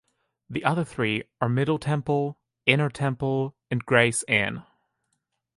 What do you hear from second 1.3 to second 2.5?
are Middle Temple,